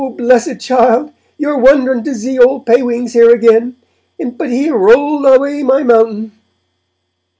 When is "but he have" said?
4.19-4.73